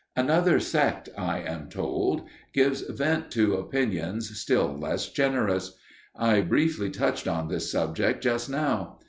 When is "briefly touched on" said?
6.41-7.49